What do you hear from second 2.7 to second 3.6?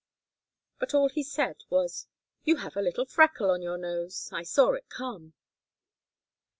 a little freckle